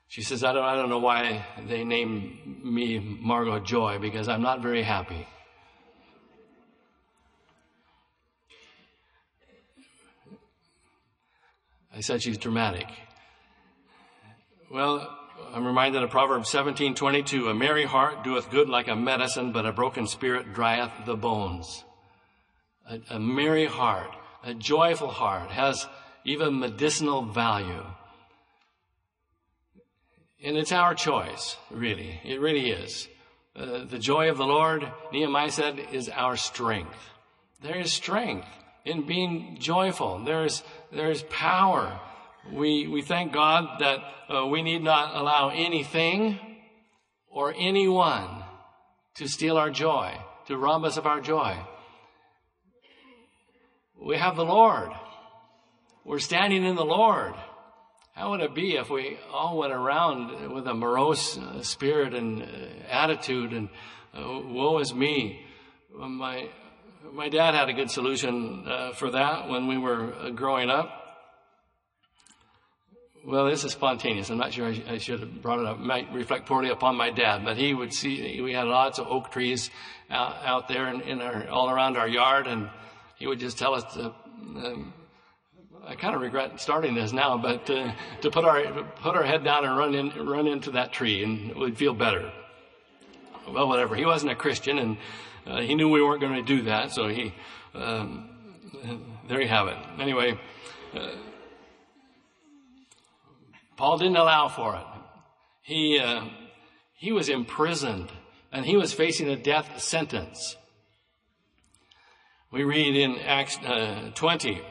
she 0.08 0.24
says, 0.24 0.43
I 0.43 0.53
don't, 0.53 0.63
I 0.63 0.75
don't 0.75 0.89
know 0.89 0.98
why 0.98 1.46
they 1.67 1.84
named 1.84 2.63
me 2.63 2.98
Margot 2.98 3.60
Joy 3.60 4.00
because 4.00 4.27
I'm 4.27 4.41
not 4.41 4.63
very 4.63 4.81
happy. 4.81 5.27
I 11.96 12.01
said 12.01 12.24
she's 12.24 12.39
dramatic. 12.39 12.88
Well, 14.72 15.18
I'm 15.53 15.65
reminded 15.65 16.03
of 16.03 16.11
Proverbs 16.11 16.49
17:22, 16.49 17.49
a 17.49 17.53
merry 17.53 17.85
heart 17.85 18.23
doeth 18.23 18.49
good 18.49 18.69
like 18.69 18.87
a 18.87 18.95
medicine, 18.95 19.51
but 19.51 19.65
a 19.65 19.71
broken 19.71 20.07
spirit 20.07 20.53
drieth 20.53 20.91
the 21.05 21.15
bones. 21.15 21.83
A, 22.87 22.99
a 23.09 23.19
merry 23.19 23.65
heart, 23.65 24.15
a 24.43 24.53
joyful 24.53 25.09
heart 25.09 25.49
has 25.51 25.87
even 26.23 26.59
medicinal 26.59 27.23
value. 27.23 27.85
And 30.43 30.55
it's 30.55 30.71
our 30.71 30.95
choice, 30.95 31.57
really. 31.69 32.21
It 32.23 32.39
really 32.39 32.69
is. 32.69 33.07
Uh, 33.55 33.83
the 33.85 33.99
joy 33.99 34.29
of 34.29 34.37
the 34.37 34.45
Lord, 34.45 34.89
Nehemiah 35.11 35.51
said, 35.51 35.79
is 35.91 36.09
our 36.09 36.37
strength. 36.37 36.97
There 37.61 37.77
is 37.77 37.91
strength 37.91 38.47
in 38.85 39.05
being 39.05 39.57
joyful. 39.59 40.19
There's, 40.19 40.63
there's 40.91 41.23
power. 41.23 41.99
We, 42.51 42.88
we 42.88 43.01
thank 43.01 43.34
God 43.34 43.79
that 43.79 44.00
uh, 44.34 44.48
we 44.48 44.62
need 44.62 44.84
not 44.84 45.15
allow 45.15 45.50
anything 45.50 46.39
or 47.27 47.53
anyone 47.55 48.43
to 49.15 49.27
steal 49.27 49.58
our 49.58 49.69
joy, 49.69 50.17
to 50.48 50.58
rob 50.58 50.84
us 50.84 50.98
of 50.98 51.05
our 51.05 51.22
joy. 51.22 51.58
We 54.01 54.17
have 54.17 54.36
the 54.36 54.46
Lord. 54.46 54.89
We're 56.05 56.19
standing 56.19 56.63
in 56.63 56.75
the 56.75 56.86
Lord. 56.86 57.34
How 58.15 58.31
would 58.31 58.41
it 58.41 58.55
be 58.55 58.75
if 58.75 58.89
we 58.89 59.17
all 59.31 59.58
went 59.58 59.74
around 59.74 60.53
with 60.53 60.67
a 60.67 60.74
morose 60.74 61.38
uh, 61.38 61.62
spirit 61.62 62.13
and 62.13 62.41
uh, 62.41 62.46
attitude 62.89 63.53
and 63.53 63.69
uh, 64.13 64.41
woe 64.46 64.79
is 64.79 64.93
me? 64.93 65.46
My, 65.96 66.50
my 67.12 67.29
dad 67.29 67.53
had 67.53 67.69
a 67.69 67.74
good 67.74 67.91
solution 67.91 68.65
for 68.96 69.12
that 69.12 69.50
when 69.50 69.67
we 69.67 69.77
were 69.77 70.31
growing 70.36 70.69
up. 70.69 70.98
Well, 73.25 73.45
this 73.45 73.65
is 73.65 73.73
spontaneous. 73.73 74.29
I'm 74.29 74.38
not 74.38 74.53
sure 74.53 74.67
I, 74.67 74.81
I, 74.88 74.97
should 74.97 75.19
have 75.19 75.41
brought 75.41 75.59
it 75.59 75.65
up. 75.65 75.79
Might 75.79 76.11
reflect 76.13 76.45
poorly 76.45 76.69
upon 76.69 76.95
my 76.95 77.09
dad, 77.09 77.43
but 77.43 77.57
he 77.57 77.73
would 77.73 77.93
see, 77.93 78.39
we 78.41 78.53
had 78.53 78.65
lots 78.67 78.97
of 78.97 79.07
oak 79.07 79.29
trees 79.31 79.69
out, 80.09 80.38
out 80.45 80.67
there 80.69 80.88
in, 80.88 81.01
in 81.01 81.21
our, 81.21 81.47
all 81.49 81.69
around 81.69 81.97
our 81.97 82.07
yard, 82.07 82.47
and 82.47 82.69
he 83.17 83.27
would 83.27 83.39
just 83.39 83.57
tell 83.57 83.73
us 83.73 83.83
to, 83.95 84.13
um, 84.55 84.93
I 85.85 85.95
kind 85.95 86.15
of 86.15 86.21
regret 86.21 86.61
starting 86.61 86.95
this 86.95 87.11
now, 87.11 87.38
but 87.38 87.69
uh, 87.69 87.91
to 88.21 88.31
put 88.31 88.45
our 88.45 88.83
put 89.01 89.15
our 89.15 89.23
head 89.23 89.43
down 89.43 89.65
and 89.65 89.77
run 89.77 89.95
in, 89.95 90.25
run 90.25 90.47
into 90.47 90.71
that 90.71 90.93
tree, 90.93 91.23
and 91.23 91.55
we'd 91.55 91.77
feel 91.77 91.93
better. 91.93 92.31
Well, 93.49 93.67
whatever. 93.67 93.95
He 93.95 94.05
wasn't 94.05 94.31
a 94.31 94.35
Christian, 94.35 94.77
and 94.77 94.97
uh, 95.45 95.61
he 95.61 95.75
knew 95.75 95.89
we 95.89 96.01
weren't 96.01 96.21
going 96.21 96.35
to 96.35 96.43
do 96.43 96.63
that, 96.63 96.91
so 96.91 97.07
he 97.07 97.33
um, 97.73 98.29
there 99.27 99.41
you 99.41 99.47
have 99.47 99.67
it. 99.67 99.77
Anyway, 99.99 100.39
uh, 100.95 101.09
Paul 103.79 103.98
didn't 103.98 104.17
allow 104.17 104.50
for 104.50 104.75
it. 104.75 104.86
He 105.62 106.00
uh, 106.00 106.25
he 106.98 107.13
was 107.13 107.29
imprisoned, 107.29 108.12
and 108.51 108.65
he 108.65 108.75
was 108.75 108.93
facing 108.93 109.29
a 109.29 109.38
death 109.38 109.81
sentence. 109.81 110.57
We 112.51 112.65
read 112.65 112.95
in 112.98 113.17
Acts 113.19 113.57
uh, 113.59 114.12
20 114.15 114.62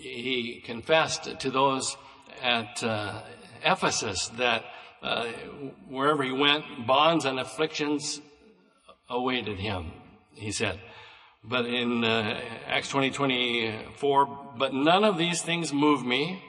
he 0.00 0.62
confessed 0.64 1.38
to 1.38 1.50
those 1.50 1.96
at 2.42 2.82
uh, 2.82 3.20
Ephesus 3.64 4.28
that 4.38 4.64
uh, 5.02 5.26
wherever 5.88 6.24
he 6.24 6.32
went, 6.32 6.64
bonds 6.84 7.24
and 7.24 7.38
afflictions 7.38 8.20
awaited 9.08 9.60
him, 9.60 9.92
he 10.34 10.50
said. 10.50 10.80
But 11.44 11.66
in 11.66 12.02
uh, 12.02 12.40
Acts 12.66 12.88
20, 12.88 13.10
24, 13.10 14.54
but 14.58 14.74
none 14.74 15.04
of 15.04 15.16
these 15.16 15.42
things 15.42 15.72
move 15.72 16.04
me, 16.04 16.42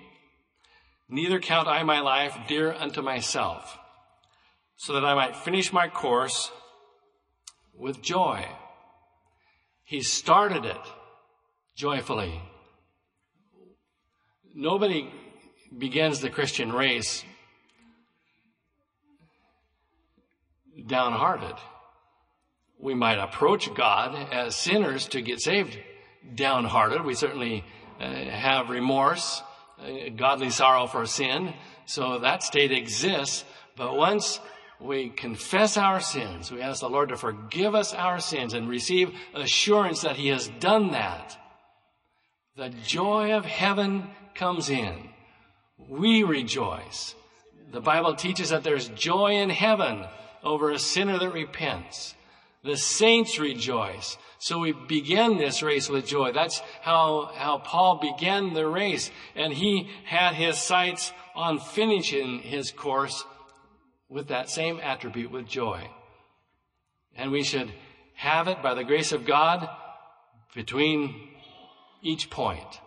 neither 1.10 1.40
count 1.40 1.68
I 1.68 1.84
my 1.84 2.00
life 2.00 2.38
dear 2.48 2.74
unto 2.74 3.02
myself, 3.02 3.78
so 4.76 4.94
that 4.94 5.06
I 5.06 5.14
might 5.14 5.36
finish 5.36 5.72
my 5.74 5.88
course 5.88 6.52
with 7.74 8.02
joy. 8.02 8.46
He 9.84 10.02
started 10.02 10.66
it 10.66 10.82
joyfully. 11.76 12.42
Nobody 14.54 15.12
begins 15.78 16.20
the 16.20 16.30
Christian 16.30 16.74
race 16.74 17.24
downhearted. 20.88 21.56
We 22.80 22.94
might 22.94 23.20
approach 23.20 23.74
God 23.74 24.16
as 24.32 24.56
sinners 24.56 25.08
to 25.10 25.22
get 25.22 25.42
saved 25.42 25.78
downhearted. 26.36 27.04
We 27.04 27.16
certainly 27.16 27.64
uh, 28.00 28.06
have 28.06 28.70
remorse, 28.70 29.42
godly 30.16 30.50
sorrow 30.50 30.88
for 30.88 31.06
sin. 31.06 31.54
So 31.86 32.20
that 32.20 32.44
state 32.44 32.72
exists. 32.72 33.44
But 33.76 33.96
once 33.96 34.40
we 34.80 35.10
confess 35.10 35.78
our 35.78 36.00
sins, 36.00 36.52
we 36.52 36.62
ask 36.62 36.82
the 36.82 36.90
Lord 36.90 37.10
to 37.10 37.18
forgive 37.18 37.76
us 37.76 37.94
our 37.94 38.20
sins 38.20 38.54
and 38.54 38.70
receive 38.70 39.12
assurance 39.34 40.02
that 40.02 40.16
He 40.16 40.28
has 40.30 40.48
done 40.60 40.92
that. 40.92 41.38
The 42.56 42.70
joy 42.70 43.34
of 43.34 43.46
heaven 43.46 44.10
comes 44.34 44.70
in, 44.70 45.10
we 45.90 46.24
rejoice. 46.24 47.16
The 47.72 47.82
Bible 47.82 48.16
teaches 48.16 48.50
that 48.50 48.64
there's 48.64 48.88
joy 48.90 49.34
in 49.34 49.50
heaven 49.50 50.06
over 50.44 50.72
a 50.72 50.80
sinner 50.80 51.20
that 51.20 51.34
repents. 51.34 52.16
The 52.68 52.76
saints 52.76 53.40
rejoice. 53.40 54.18
So 54.40 54.60
we 54.60 54.74
begin 54.74 55.38
this 55.38 55.64
race 55.64 55.88
with 55.88 56.06
joy. 56.06 56.34
That's 56.34 56.62
how, 56.82 57.32
how 57.34 57.60
Paul 57.60 58.00
began 58.00 58.54
the 58.54 58.68
race. 58.68 59.10
And 59.36 59.54
he 59.54 59.90
had 60.04 60.34
his 60.34 60.58
sights 60.58 61.14
on 61.34 61.60
finishing 61.60 62.40
his 62.40 62.72
course 62.72 63.24
with 64.10 64.28
that 64.28 64.50
same 64.50 64.82
attribute, 64.84 65.32
with 65.32 65.48
joy. 65.48 65.90
And 67.16 67.32
we 67.32 67.44
should 67.44 67.72
have 68.16 68.50
it 68.50 68.62
by 68.62 68.74
the 68.74 68.84
grace 68.84 69.14
of 69.14 69.26
God 69.26 69.70
between 70.54 71.16
each 72.02 72.30
point 72.30 72.82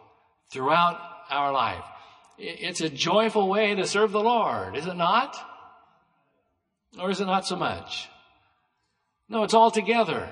throughout 0.53 1.01
our 1.31 1.53
life. 1.53 1.85
It's 2.37 2.83
a 2.83 2.91
joyful 2.91 3.49
way 3.49 3.75
to 3.77 3.87
serve 3.87 4.13
the 4.13 4.21
Lord, 4.21 4.77
is 4.77 4.87
it 4.87 4.97
not? 4.97 5.39
Or 7.01 7.11
is 7.11 7.23
it 7.23 7.27
not 7.27 7.47
so 7.47 7.57
much? 7.57 8.10
No, 9.31 9.45
it's 9.45 9.55
all 9.55 9.71
together. 9.71 10.29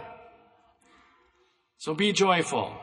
So 1.78 1.94
be 1.94 2.12
joyful. 2.12 2.74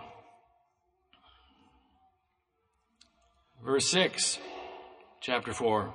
Verse 3.64 3.88
6, 3.90 4.40
chapter 5.20 5.52
4. 5.52 5.94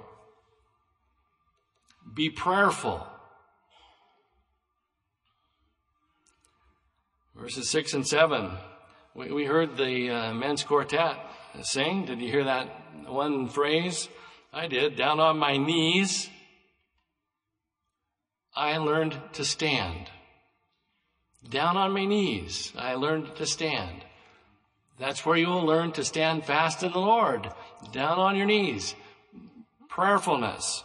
Be 2.12 2.28
prayerful. 2.28 3.06
Verses 7.34 7.70
6 7.70 7.94
and 7.94 8.06
7. 8.06 8.50
We, 9.14 9.32
we 9.32 9.44
heard 9.46 9.78
the 9.78 10.10
uh, 10.10 10.34
men's 10.34 10.62
quartet 10.62 11.16
sing. 11.62 12.04
Did 12.04 12.20
you 12.20 12.28
hear 12.28 12.44
that 12.44 12.68
one 13.06 13.48
phrase? 13.48 14.10
I 14.52 14.66
did. 14.66 14.96
Down 14.96 15.18
on 15.18 15.38
my 15.38 15.56
knees, 15.56 16.28
I 18.54 18.76
learned 18.78 19.18
to 19.34 19.44
stand. 19.44 20.10
Down 21.48 21.76
on 21.76 21.92
my 21.92 22.04
knees, 22.04 22.72
I 22.76 22.94
learned 22.94 23.34
to 23.36 23.46
stand. 23.46 24.04
That's 24.98 25.24
where 25.24 25.36
you'll 25.36 25.64
learn 25.64 25.92
to 25.92 26.04
stand 26.04 26.44
fast 26.44 26.82
in 26.82 26.92
the 26.92 26.98
Lord. 26.98 27.50
Down 27.92 28.18
on 28.18 28.36
your 28.36 28.46
knees. 28.46 28.94
Prayerfulness. 29.88 30.84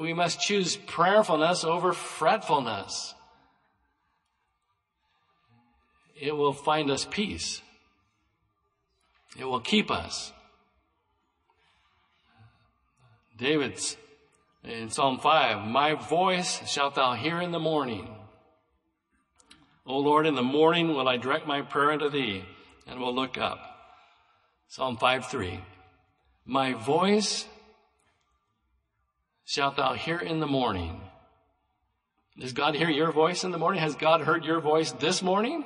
We 0.00 0.12
must 0.12 0.40
choose 0.40 0.76
prayerfulness 0.76 1.64
over 1.64 1.92
fretfulness. 1.92 3.14
It 6.20 6.36
will 6.36 6.52
find 6.52 6.88
us 6.88 7.04
peace. 7.10 7.60
It 9.36 9.44
will 9.44 9.60
keep 9.60 9.90
us. 9.90 10.32
David's 13.36 13.96
in 14.64 14.90
Psalm 14.90 15.18
5, 15.18 15.66
My 15.66 15.94
voice 15.94 16.68
shalt 16.68 16.94
thou 16.94 17.14
hear 17.14 17.40
in 17.40 17.50
the 17.50 17.58
morning. 17.58 18.08
O 19.84 19.98
Lord, 19.98 20.26
in 20.26 20.34
the 20.34 20.42
morning 20.42 20.94
will 20.94 21.08
I 21.08 21.16
direct 21.16 21.46
my 21.46 21.62
prayer 21.62 21.92
unto 21.92 22.08
thee, 22.08 22.44
and 22.86 23.00
will 23.00 23.14
look 23.14 23.36
up. 23.36 23.58
Psalm 24.68 24.96
5 24.96 25.26
3. 25.26 25.60
My 26.46 26.72
voice 26.72 27.46
shalt 29.44 29.76
thou 29.76 29.94
hear 29.94 30.18
in 30.18 30.40
the 30.40 30.46
morning. 30.46 31.00
Does 32.38 32.52
God 32.52 32.74
hear 32.74 32.88
your 32.88 33.12
voice 33.12 33.44
in 33.44 33.50
the 33.50 33.58
morning? 33.58 33.80
Has 33.80 33.94
God 33.94 34.22
heard 34.22 34.44
your 34.44 34.60
voice 34.60 34.92
this 34.92 35.22
morning? 35.22 35.64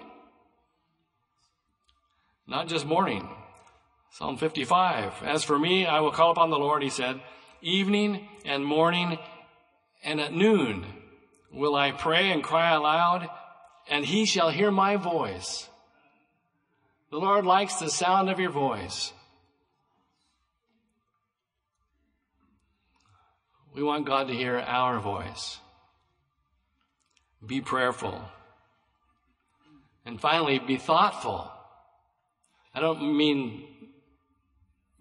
Not 2.47 2.69
just 2.69 2.87
morning. 2.87 3.29
Psalm 4.11 4.37
55. 4.37 5.23
As 5.23 5.45
for 5.45 5.59
me, 5.59 5.87
I 5.87 6.01
will 6.01 6.11
call 6.11 6.31
upon 6.31 6.51
the 6.51 6.59
Lord, 6.59 6.83
he 6.83 6.91
said, 6.91 7.21
evening 7.61 8.29
and 8.45 8.65
morning 8.65 9.19
and 10.05 10.21
at 10.21 10.33
noon 10.33 10.87
will 11.53 11.75
I 11.75 11.91
pray 11.91 12.31
and 12.31 12.43
cry 12.43 12.75
aloud, 12.75 13.29
and 13.89 14.05
he 14.05 14.27
shall 14.27 14.51
hear 14.51 14.71
my 14.71 14.97
voice. 14.97 15.69
The 17.11 17.19
Lord 17.19 17.45
likes 17.45 17.77
the 17.77 17.91
sound 17.91 18.31
of 18.31 18.39
your 18.39 18.51
voice. 18.51 19.13
We 23.75 23.83
want 23.83 24.07
God 24.07 24.29
to 24.29 24.35
hear 24.35 24.59
our 24.59 25.01
voice. 25.01 25.59
Be 27.45 27.61
prayerful. 27.61 28.23
And 30.05 30.21
finally, 30.21 30.59
be 30.59 30.77
thoughtful. 30.77 31.51
I 32.75 32.81
don't 32.81 33.17
mean 33.17 33.65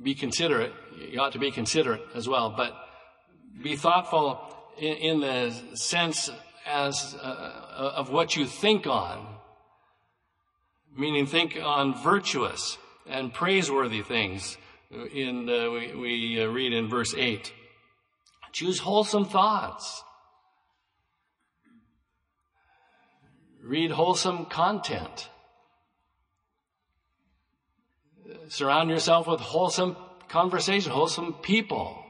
be 0.02 0.16
considerate. 0.16 0.74
You 0.98 1.20
ought 1.20 1.34
to 1.34 1.40
be 1.40 1.52
considerate 1.52 2.02
as 2.14 2.28
well, 2.28 2.54
but 2.56 2.74
be 3.62 3.76
thoughtful 3.76 4.40
in, 4.78 4.96
in 4.96 5.20
the 5.22 5.52
sense 5.76 6.30
as 6.66 7.16
uh, 7.22 7.94
of 7.96 8.10
what 8.10 8.36
you 8.36 8.46
think 8.46 8.88
on. 8.88 9.36
Meaning, 10.98 11.26
think 11.26 11.58
on 11.62 12.02
virtuous 12.02 12.78
and 13.06 13.34
praiseworthy 13.34 14.02
things. 14.02 14.58
In 15.14 15.50
uh, 15.50 15.70
we, 15.72 15.94
we 15.96 16.42
uh, 16.42 16.48
read 16.48 16.72
in 16.72 16.88
verse 16.88 17.14
eight. 17.16 17.52
Choose 18.54 18.80
wholesome 18.80 19.26
thoughts. 19.26 20.04
Read 23.62 23.92
wholesome 23.92 24.46
content. 24.46 25.30
Surround 28.48 28.90
yourself 28.90 29.28
with 29.28 29.42
wholesome 29.42 29.98
conversation, 30.30 30.92
wholesome 30.92 31.34
people. 31.42 32.04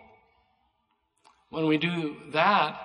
When 1.50 1.68
we 1.68 1.78
do 1.78 2.16
that, 2.34 2.80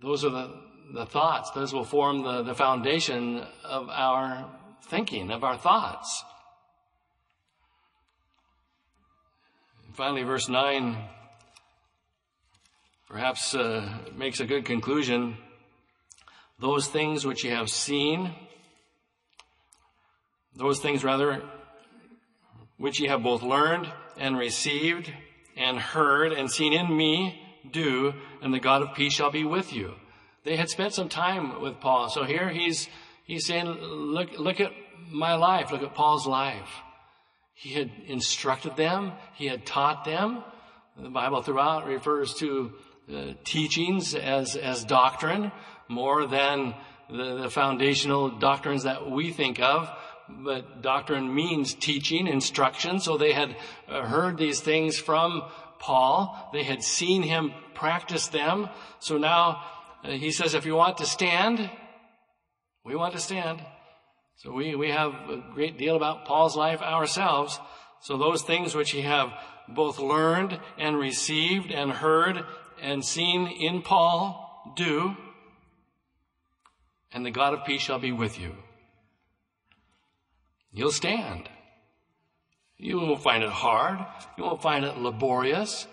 those 0.00 0.24
are 0.24 0.30
the, 0.30 0.54
the 0.94 1.06
thoughts. 1.06 1.50
Those 1.50 1.72
will 1.72 1.84
form 1.84 2.22
the, 2.22 2.42
the 2.42 2.54
foundation 2.54 3.44
of 3.64 3.88
our 3.90 4.48
thinking, 4.88 5.30
of 5.30 5.44
our 5.44 5.56
thoughts. 5.56 6.24
finally, 9.98 10.22
verse 10.22 10.48
9 10.48 10.96
perhaps 13.08 13.52
uh, 13.52 13.98
makes 14.14 14.38
a 14.38 14.44
good 14.44 14.64
conclusion. 14.64 15.36
Those 16.60 16.86
things 16.86 17.26
which 17.26 17.42
you 17.42 17.50
have 17.50 17.68
seen, 17.68 18.32
those 20.54 20.78
things 20.78 21.02
rather, 21.02 21.42
which 22.78 23.00
ye 23.00 23.08
have 23.08 23.22
both 23.22 23.42
learned 23.42 23.92
and 24.16 24.38
received 24.38 25.12
and 25.56 25.78
heard 25.78 26.32
and 26.32 26.50
seen 26.50 26.72
in 26.72 26.96
me, 26.96 27.42
do, 27.70 28.14
and 28.40 28.54
the 28.54 28.60
God 28.60 28.82
of 28.82 28.94
peace 28.94 29.12
shall 29.12 29.30
be 29.30 29.44
with 29.44 29.72
you. 29.72 29.94
They 30.44 30.56
had 30.56 30.70
spent 30.70 30.94
some 30.94 31.08
time 31.08 31.60
with 31.60 31.80
Paul. 31.80 32.08
So 32.08 32.24
here 32.24 32.48
he's, 32.48 32.88
he's 33.24 33.44
saying, 33.46 33.66
look, 33.66 34.38
look 34.38 34.60
at 34.60 34.72
my 35.10 35.34
life. 35.34 35.70
Look 35.70 35.82
at 35.82 35.94
Paul's 35.94 36.26
life. 36.26 36.70
He 37.54 37.74
had 37.74 37.90
instructed 38.06 38.76
them. 38.76 39.12
He 39.34 39.46
had 39.46 39.66
taught 39.66 40.04
them. 40.04 40.44
The 40.96 41.10
Bible 41.10 41.42
throughout 41.42 41.86
refers 41.86 42.34
to 42.34 42.72
uh, 43.12 43.32
teachings 43.44 44.14
as, 44.14 44.56
as 44.56 44.84
doctrine 44.84 45.50
more 45.88 46.26
than 46.26 46.74
the, 47.10 47.42
the 47.42 47.50
foundational 47.50 48.30
doctrines 48.30 48.84
that 48.84 49.10
we 49.10 49.32
think 49.32 49.60
of. 49.60 49.90
But 50.28 50.82
doctrine 50.82 51.34
means 51.34 51.74
teaching, 51.74 52.26
instruction. 52.26 53.00
So 53.00 53.16
they 53.16 53.32
had 53.32 53.56
uh, 53.88 54.02
heard 54.02 54.36
these 54.36 54.60
things 54.60 54.98
from 54.98 55.42
Paul. 55.78 56.50
They 56.52 56.64
had 56.64 56.82
seen 56.82 57.22
him 57.22 57.52
practice 57.74 58.28
them. 58.28 58.68
So 59.00 59.16
now 59.16 59.62
uh, 60.04 60.10
he 60.10 60.30
says, 60.30 60.54
if 60.54 60.66
you 60.66 60.74
want 60.74 60.98
to 60.98 61.06
stand, 61.06 61.70
we 62.84 62.94
want 62.94 63.14
to 63.14 63.20
stand. 63.20 63.60
So 64.36 64.52
we, 64.52 64.74
we 64.74 64.90
have 64.90 65.12
a 65.28 65.42
great 65.52 65.78
deal 65.78 65.96
about 65.96 66.24
Paul's 66.24 66.56
life 66.56 66.80
ourselves. 66.80 67.58
So 68.00 68.16
those 68.16 68.42
things 68.42 68.74
which 68.74 68.92
he 68.92 69.02
have 69.02 69.32
both 69.68 69.98
learned 69.98 70.60
and 70.78 70.96
received 70.96 71.70
and 71.70 71.90
heard 71.90 72.44
and 72.80 73.04
seen 73.04 73.48
in 73.48 73.82
Paul, 73.82 74.72
do, 74.76 75.16
and 77.12 77.26
the 77.26 77.30
God 77.30 77.54
of 77.54 77.64
peace 77.64 77.82
shall 77.82 77.98
be 77.98 78.12
with 78.12 78.38
you. 78.38 78.54
You'll 80.72 80.92
stand. 80.92 81.48
You 82.76 82.98
won't 82.98 83.22
find 83.22 83.42
it 83.42 83.50
hard. 83.50 83.98
You 84.36 84.44
won't 84.44 84.62
find 84.62 84.84
it 84.84 84.96
laborious. 84.96 85.86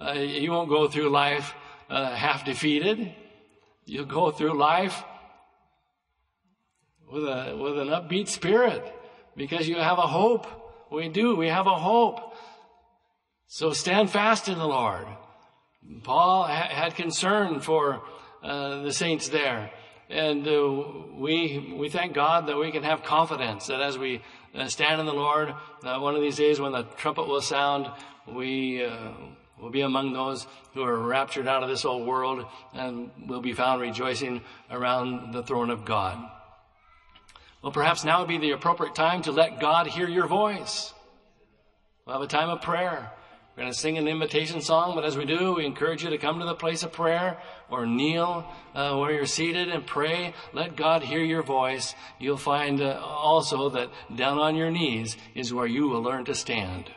Uh, 0.00 0.12
you 0.12 0.52
won't 0.52 0.68
go 0.68 0.86
through 0.86 1.10
life 1.10 1.54
uh, 1.90 2.14
half 2.14 2.44
defeated. 2.44 3.12
You'll 3.84 4.04
go 4.04 4.30
through 4.30 4.56
life 4.58 5.02
with 7.10 7.24
a, 7.24 7.56
with 7.56 7.78
an 7.78 7.88
upbeat 7.88 8.28
spirit 8.28 8.84
because 9.36 9.68
you 9.68 9.76
have 9.76 9.98
a 9.98 10.02
hope. 10.02 10.46
We 10.92 11.08
do. 11.08 11.34
We 11.34 11.48
have 11.48 11.66
a 11.66 11.74
hope. 11.74 12.34
So 13.46 13.72
stand 13.72 14.10
fast 14.10 14.48
in 14.48 14.58
the 14.58 14.66
Lord. 14.66 15.06
Paul 16.02 16.44
ha- 16.44 16.68
had 16.70 16.94
concern 16.94 17.60
for 17.60 18.02
uh, 18.42 18.82
the 18.82 18.92
saints 18.92 19.28
there. 19.28 19.70
And 20.10 20.48
uh, 20.48 20.84
we, 21.16 21.74
we 21.78 21.90
thank 21.90 22.14
God 22.14 22.46
that 22.46 22.56
we 22.56 22.72
can 22.72 22.82
have 22.82 23.02
confidence 23.02 23.66
that 23.66 23.82
as 23.82 23.98
we 23.98 24.22
uh, 24.54 24.66
stand 24.68 25.00
in 25.00 25.06
the 25.06 25.12
Lord, 25.12 25.54
uh, 25.84 25.98
one 25.98 26.14
of 26.14 26.22
these 26.22 26.36
days 26.36 26.58
when 26.58 26.72
the 26.72 26.84
trumpet 26.96 27.28
will 27.28 27.42
sound, 27.42 27.90
we 28.26 28.84
uh, 28.84 29.12
will 29.60 29.70
be 29.70 29.82
among 29.82 30.14
those 30.14 30.46
who 30.72 30.82
are 30.82 30.96
raptured 30.96 31.46
out 31.46 31.62
of 31.62 31.68
this 31.68 31.84
old 31.84 32.06
world 32.06 32.46
and 32.72 33.10
will 33.26 33.42
be 33.42 33.52
found 33.52 33.82
rejoicing 33.82 34.40
around 34.70 35.32
the 35.32 35.42
throne 35.42 35.68
of 35.68 35.84
God. 35.84 36.18
Well, 37.62 37.72
perhaps 37.72 38.04
now 38.04 38.20
would 38.20 38.28
be 38.28 38.38
the 38.38 38.52
appropriate 38.52 38.94
time 38.94 39.22
to 39.22 39.32
let 39.32 39.60
God 39.60 39.88
hear 39.88 40.08
your 40.08 40.26
voice. 40.26 40.94
We'll 42.06 42.14
have 42.14 42.22
a 42.22 42.28
time 42.28 42.48
of 42.48 42.62
prayer. 42.62 43.10
We're 43.58 43.64
going 43.64 43.72
to 43.72 43.78
sing 43.80 43.98
an 43.98 44.06
invitation 44.06 44.60
song, 44.60 44.94
but 44.94 45.04
as 45.04 45.16
we 45.16 45.24
do, 45.24 45.54
we 45.54 45.66
encourage 45.66 46.04
you 46.04 46.10
to 46.10 46.18
come 46.18 46.38
to 46.38 46.46
the 46.46 46.54
place 46.54 46.84
of 46.84 46.92
prayer 46.92 47.38
or 47.68 47.86
kneel 47.86 48.46
uh, 48.72 48.94
where 48.94 49.10
you're 49.10 49.26
seated 49.26 49.68
and 49.68 49.84
pray. 49.84 50.32
Let 50.52 50.76
God 50.76 51.02
hear 51.02 51.18
your 51.18 51.42
voice. 51.42 51.96
You'll 52.20 52.36
find 52.36 52.80
uh, 52.80 53.00
also 53.02 53.68
that 53.70 53.90
down 54.14 54.38
on 54.38 54.54
your 54.54 54.70
knees 54.70 55.16
is 55.34 55.52
where 55.52 55.66
you 55.66 55.88
will 55.88 56.02
learn 56.02 56.24
to 56.26 56.36
stand. 56.36 56.92